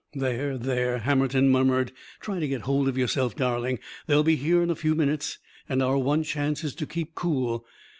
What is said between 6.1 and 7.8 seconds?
chance is to keep cool.